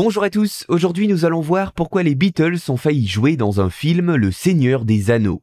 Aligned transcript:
Bonjour 0.00 0.22
à 0.22 0.30
tous, 0.30 0.64
aujourd'hui 0.68 1.08
nous 1.08 1.24
allons 1.24 1.40
voir 1.40 1.72
pourquoi 1.72 2.04
les 2.04 2.14
Beatles 2.14 2.60
ont 2.68 2.76
failli 2.76 3.08
jouer 3.08 3.36
dans 3.36 3.60
un 3.60 3.68
film 3.68 4.14
Le 4.14 4.30
Seigneur 4.30 4.84
des 4.84 5.10
Anneaux. 5.10 5.42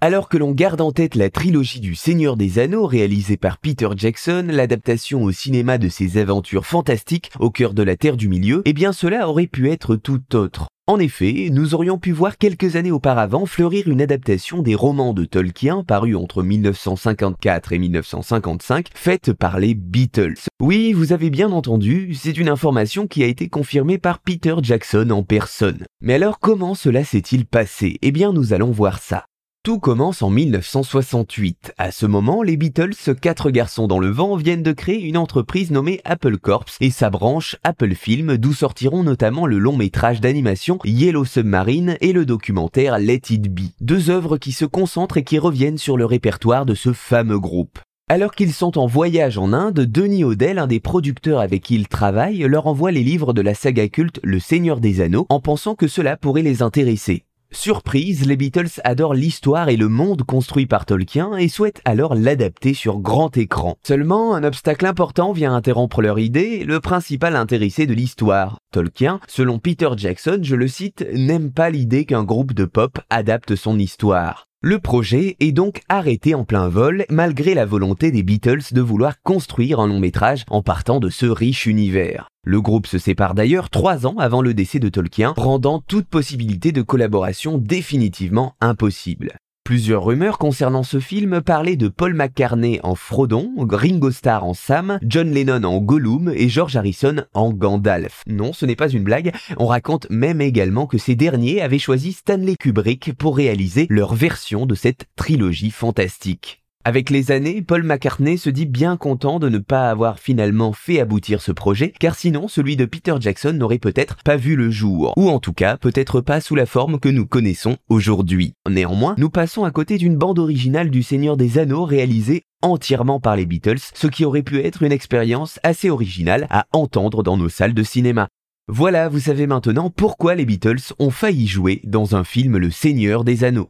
Alors 0.00 0.28
que 0.28 0.36
l'on 0.36 0.52
garde 0.52 0.80
en 0.80 0.92
tête 0.92 1.16
la 1.16 1.30
trilogie 1.30 1.80
du 1.80 1.96
Seigneur 1.96 2.36
des 2.36 2.60
Anneaux 2.60 2.86
réalisée 2.86 3.36
par 3.36 3.58
Peter 3.58 3.88
Jackson, 3.96 4.46
l'adaptation 4.48 5.24
au 5.24 5.32
cinéma 5.32 5.78
de 5.78 5.88
ses 5.88 6.16
aventures 6.16 6.64
fantastiques 6.64 7.32
au 7.40 7.50
cœur 7.50 7.74
de 7.74 7.82
la 7.82 7.96
Terre 7.96 8.16
du 8.16 8.28
Milieu, 8.28 8.62
eh 8.66 8.72
bien 8.72 8.92
cela 8.92 9.28
aurait 9.28 9.48
pu 9.48 9.68
être 9.68 9.96
tout 9.96 10.22
autre. 10.36 10.68
En 10.88 10.98
effet, 10.98 11.50
nous 11.52 11.74
aurions 11.74 11.98
pu 11.98 12.12
voir 12.12 12.38
quelques 12.38 12.76
années 12.76 12.90
auparavant 12.90 13.44
fleurir 13.44 13.88
une 13.88 14.00
adaptation 14.00 14.62
des 14.62 14.74
romans 14.74 15.12
de 15.12 15.26
Tolkien 15.26 15.84
parus 15.84 16.16
entre 16.16 16.42
1954 16.42 17.74
et 17.74 17.78
1955, 17.78 18.86
faite 18.94 19.34
par 19.34 19.58
les 19.58 19.74
Beatles. 19.74 20.38
Oui, 20.62 20.94
vous 20.94 21.12
avez 21.12 21.28
bien 21.28 21.52
entendu, 21.52 22.14
c'est 22.14 22.38
une 22.38 22.48
information 22.48 23.06
qui 23.06 23.22
a 23.22 23.26
été 23.26 23.50
confirmée 23.50 23.98
par 23.98 24.18
Peter 24.20 24.54
Jackson 24.62 25.10
en 25.10 25.22
personne. 25.22 25.84
Mais 26.00 26.14
alors 26.14 26.38
comment 26.38 26.74
cela 26.74 27.04
s'est-il 27.04 27.44
passé? 27.44 27.98
Eh 28.00 28.10
bien 28.10 28.32
nous 28.32 28.54
allons 28.54 28.70
voir 28.70 28.98
ça. 28.98 29.27
Tout 29.68 29.80
commence 29.80 30.22
en 30.22 30.30
1968. 30.30 31.74
À 31.76 31.90
ce 31.90 32.06
moment, 32.06 32.42
les 32.42 32.56
Beatles, 32.56 32.94
quatre 33.20 33.50
garçons 33.50 33.86
dans 33.86 33.98
le 33.98 34.08
vent, 34.08 34.34
viennent 34.34 34.62
de 34.62 34.72
créer 34.72 35.02
une 35.02 35.18
entreprise 35.18 35.70
nommée 35.70 36.00
Apple 36.06 36.38
Corps 36.38 36.64
et 36.80 36.88
sa 36.88 37.10
branche 37.10 37.56
Apple 37.64 37.94
Film, 37.94 38.38
d'où 38.38 38.54
sortiront 38.54 39.02
notamment 39.02 39.44
le 39.44 39.58
long 39.58 39.76
métrage 39.76 40.22
d'animation 40.22 40.78
Yellow 40.86 41.26
Submarine 41.26 41.98
et 42.00 42.14
le 42.14 42.24
documentaire 42.24 42.98
Let 42.98 43.20
It 43.28 43.52
Be. 43.52 43.64
Deux 43.82 44.08
œuvres 44.08 44.38
qui 44.38 44.52
se 44.52 44.64
concentrent 44.64 45.18
et 45.18 45.22
qui 45.22 45.38
reviennent 45.38 45.76
sur 45.76 45.98
le 45.98 46.06
répertoire 46.06 46.64
de 46.64 46.74
ce 46.74 46.94
fameux 46.94 47.38
groupe. 47.38 47.78
Alors 48.08 48.34
qu'ils 48.34 48.54
sont 48.54 48.78
en 48.78 48.86
voyage 48.86 49.36
en 49.36 49.52
Inde, 49.52 49.80
Denis 49.80 50.24
Odell, 50.24 50.58
un 50.58 50.66
des 50.66 50.80
producteurs 50.80 51.40
avec 51.40 51.64
qui 51.64 51.74
ils 51.74 51.88
travaillent, 51.88 52.46
leur 52.48 52.68
envoie 52.68 52.90
les 52.90 53.04
livres 53.04 53.34
de 53.34 53.42
la 53.42 53.52
saga 53.52 53.86
culte 53.90 54.18
Le 54.22 54.38
Seigneur 54.38 54.80
des 54.80 55.02
Anneaux 55.02 55.26
en 55.28 55.40
pensant 55.40 55.74
que 55.74 55.88
cela 55.88 56.16
pourrait 56.16 56.40
les 56.40 56.62
intéresser. 56.62 57.26
Surprise, 57.50 58.26
les 58.26 58.36
Beatles 58.36 58.80
adorent 58.84 59.14
l'histoire 59.14 59.70
et 59.70 59.76
le 59.76 59.88
monde 59.88 60.22
construit 60.22 60.66
par 60.66 60.84
Tolkien 60.84 61.36
et 61.36 61.48
souhaitent 61.48 61.80
alors 61.86 62.14
l'adapter 62.14 62.74
sur 62.74 62.98
grand 62.98 63.36
écran. 63.36 63.76
Seulement, 63.82 64.34
un 64.34 64.44
obstacle 64.44 64.84
important 64.84 65.32
vient 65.32 65.54
interrompre 65.54 66.02
leur 66.02 66.18
idée, 66.18 66.64
le 66.64 66.80
principal 66.80 67.36
intéressé 67.36 67.86
de 67.86 67.94
l'histoire. 67.94 68.58
Tolkien, 68.72 69.20
selon 69.28 69.58
Peter 69.58 69.88
Jackson, 69.96 70.40
je 70.42 70.56
le 70.56 70.68
cite, 70.68 71.06
n'aime 71.14 71.50
pas 71.50 71.70
l'idée 71.70 72.04
qu'un 72.04 72.24
groupe 72.24 72.52
de 72.52 72.66
pop 72.66 72.98
adapte 73.08 73.56
son 73.56 73.78
histoire. 73.78 74.47
Le 74.60 74.80
projet 74.80 75.36
est 75.38 75.52
donc 75.52 75.82
arrêté 75.88 76.34
en 76.34 76.44
plein 76.44 76.66
vol 76.66 77.04
malgré 77.10 77.54
la 77.54 77.64
volonté 77.64 78.10
des 78.10 78.24
Beatles 78.24 78.72
de 78.72 78.80
vouloir 78.80 79.22
construire 79.22 79.78
un 79.78 79.86
long 79.86 80.00
métrage 80.00 80.44
en 80.50 80.62
partant 80.62 80.98
de 80.98 81.10
ce 81.10 81.26
riche 81.26 81.66
univers. 81.66 82.28
Le 82.44 82.60
groupe 82.60 82.88
se 82.88 82.98
sépare 82.98 83.34
d'ailleurs 83.34 83.70
trois 83.70 84.04
ans 84.04 84.16
avant 84.18 84.42
le 84.42 84.54
décès 84.54 84.80
de 84.80 84.88
Tolkien, 84.88 85.32
rendant 85.36 85.80
toute 85.86 86.08
possibilité 86.08 86.72
de 86.72 86.82
collaboration 86.82 87.56
définitivement 87.56 88.56
impossible. 88.60 89.36
Plusieurs 89.68 90.02
rumeurs 90.02 90.38
concernant 90.38 90.82
ce 90.82 90.98
film 90.98 91.42
parlaient 91.42 91.76
de 91.76 91.88
Paul 91.88 92.14
McCartney 92.14 92.80
en 92.84 92.94
Frodon, 92.94 93.52
Ringo 93.58 94.10
Starr 94.10 94.42
en 94.42 94.54
Sam, 94.54 94.98
John 95.02 95.30
Lennon 95.30 95.62
en 95.64 95.76
Gollum 95.76 96.32
et 96.34 96.48
George 96.48 96.74
Harrison 96.74 97.16
en 97.34 97.52
Gandalf. 97.52 98.22
Non, 98.26 98.54
ce 98.54 98.64
n'est 98.64 98.76
pas 98.76 98.88
une 98.88 99.04
blague, 99.04 99.34
on 99.58 99.66
raconte 99.66 100.08
même 100.08 100.40
également 100.40 100.86
que 100.86 100.96
ces 100.96 101.16
derniers 101.16 101.60
avaient 101.60 101.78
choisi 101.78 102.14
Stanley 102.14 102.56
Kubrick 102.58 103.12
pour 103.18 103.36
réaliser 103.36 103.86
leur 103.90 104.14
version 104.14 104.64
de 104.64 104.74
cette 104.74 105.04
trilogie 105.16 105.70
fantastique. 105.70 106.64
Avec 106.88 107.10
les 107.10 107.32
années, 107.32 107.60
Paul 107.60 107.82
McCartney 107.82 108.38
se 108.38 108.48
dit 108.48 108.64
bien 108.64 108.96
content 108.96 109.38
de 109.38 109.50
ne 109.50 109.58
pas 109.58 109.90
avoir 109.90 110.18
finalement 110.18 110.72
fait 110.72 111.00
aboutir 111.00 111.42
ce 111.42 111.52
projet, 111.52 111.92
car 112.00 112.14
sinon 112.14 112.48
celui 112.48 112.76
de 112.76 112.86
Peter 112.86 113.14
Jackson 113.20 113.52
n'aurait 113.52 113.76
peut-être 113.76 114.16
pas 114.24 114.38
vu 114.38 114.56
le 114.56 114.70
jour, 114.70 115.12
ou 115.18 115.28
en 115.28 115.38
tout 115.38 115.52
cas 115.52 115.76
peut-être 115.76 116.22
pas 116.22 116.40
sous 116.40 116.54
la 116.54 116.64
forme 116.64 116.98
que 116.98 117.10
nous 117.10 117.26
connaissons 117.26 117.76
aujourd'hui. 117.90 118.54
Néanmoins, 118.66 119.16
nous 119.18 119.28
passons 119.28 119.64
à 119.64 119.70
côté 119.70 119.98
d'une 119.98 120.16
bande 120.16 120.38
originale 120.38 120.88
du 120.88 121.02
Seigneur 121.02 121.36
des 121.36 121.58
Anneaux 121.58 121.84
réalisée 121.84 122.44
entièrement 122.62 123.20
par 123.20 123.36
les 123.36 123.44
Beatles, 123.44 123.80
ce 123.92 124.06
qui 124.06 124.24
aurait 124.24 124.42
pu 124.42 124.60
être 124.60 124.82
une 124.82 124.90
expérience 124.90 125.60
assez 125.64 125.90
originale 125.90 126.46
à 126.48 126.64
entendre 126.72 127.22
dans 127.22 127.36
nos 127.36 127.50
salles 127.50 127.74
de 127.74 127.82
cinéma. 127.82 128.28
Voilà, 128.66 129.10
vous 129.10 129.20
savez 129.20 129.46
maintenant 129.46 129.90
pourquoi 129.90 130.34
les 130.34 130.46
Beatles 130.46 130.94
ont 130.98 131.10
failli 131.10 131.48
jouer 131.48 131.82
dans 131.84 132.16
un 132.16 132.24
film 132.24 132.56
Le 132.56 132.70
Seigneur 132.70 133.24
des 133.24 133.44
Anneaux. 133.44 133.68